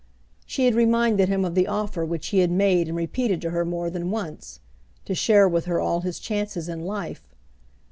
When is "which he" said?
2.03-2.39